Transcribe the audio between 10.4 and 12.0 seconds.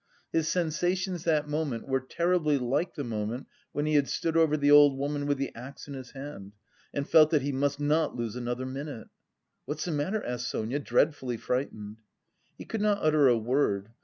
Sonia, dreadfully frightened.